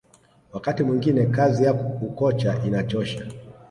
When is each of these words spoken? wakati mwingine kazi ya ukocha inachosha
wakati 0.53 0.83
mwingine 0.83 1.25
kazi 1.25 1.63
ya 1.63 1.73
ukocha 1.73 2.61
inachosha 2.67 3.27